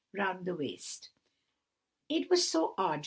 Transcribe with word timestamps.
round 0.17 0.47
the 0.47 0.55
waist, 0.55 1.11
"it 2.09 2.27
was 2.27 2.49
so 2.49 2.73
odd! 2.75 2.99